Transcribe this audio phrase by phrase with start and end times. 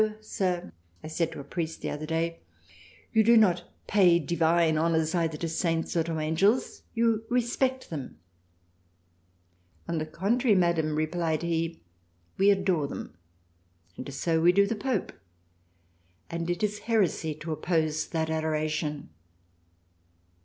[0.19, 0.71] Sir.
[1.07, 2.39] said I to a Priest the other day
[3.13, 8.17] you do not pay divine Honours either to Saints or to Angels; you respect them.
[9.87, 11.81] On the contrary Madam replied he,
[12.39, 13.15] we adore them;
[13.95, 15.13] and so we do the Pope;
[16.31, 19.11] and it is heresy to oppose that Adoration.